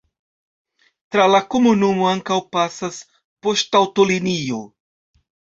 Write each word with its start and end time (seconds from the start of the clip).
Tra 1.15 1.27
la 1.33 1.41
komunumo 1.55 2.09
ankaŭ 2.13 2.39
pasas 2.57 2.99
poŝtaŭtolinio. 3.45 4.65